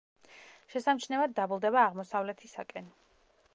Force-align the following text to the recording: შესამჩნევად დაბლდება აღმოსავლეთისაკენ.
შესამჩნევად 0.75 1.35
დაბლდება 1.41 1.83
აღმოსავლეთისაკენ. 1.91 2.91